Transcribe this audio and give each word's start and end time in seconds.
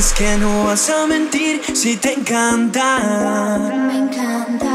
decís 0.00 0.14
que 0.14 0.38
no 0.38 0.64
vas 0.64 0.88
a 0.88 1.06
mentir 1.06 1.60
si 1.74 1.94
te 1.98 2.14
encanta. 2.14 3.58
Me 3.86 3.98
encanta. 3.98 4.74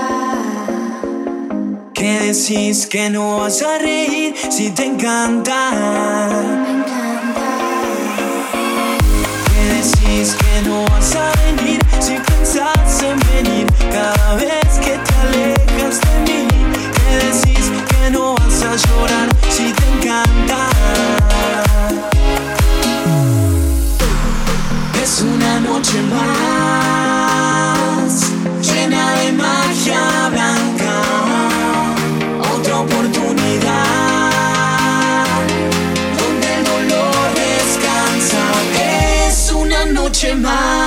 Que 1.96 2.20
decís 2.28 2.86
que 2.86 3.10
no 3.10 3.38
vas 3.38 3.60
a 3.64 3.80
reír 3.80 4.36
si 4.52 4.70
te 4.70 4.86
encanta. 4.86 5.72
Me 6.64 6.72
encanta. 6.78 7.48
Que 9.50 9.62
decís 9.78 10.36
que 10.36 10.70
no 10.70 10.86
vas 10.90 11.16
a 11.16 11.32
venir 11.46 11.80
si 12.00 12.20
pensás 12.20 13.02
en 13.02 13.18
venir 13.34 13.66
cada 13.92 14.36
vez 14.36 14.45
your 40.26 40.36
mind. 40.38 40.85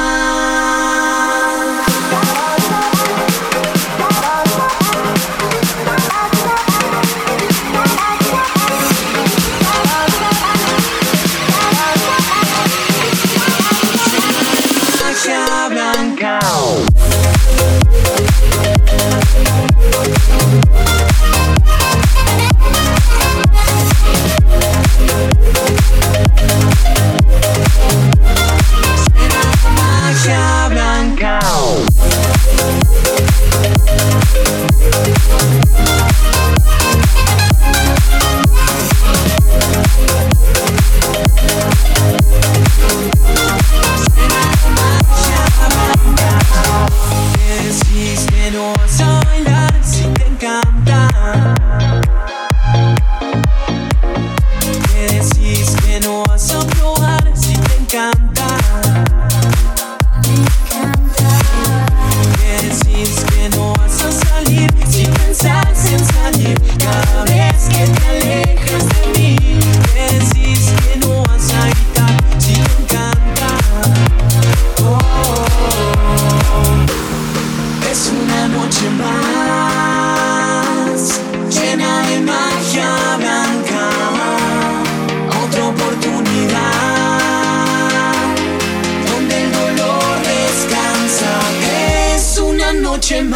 No 48.50 48.72
vas 48.74 49.00
a 49.00 49.20
bailar 49.24 49.74
si 49.82 50.04
te 50.14 50.26
encanta. 50.26 50.77
Trên 93.00 93.30